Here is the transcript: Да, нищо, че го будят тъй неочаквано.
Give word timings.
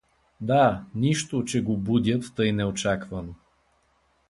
Да, 0.41 0.83
нищо, 0.95 1.43
че 1.43 1.61
го 1.61 1.77
будят 1.77 2.33
тъй 2.35 2.51
неочаквано. 2.51 3.33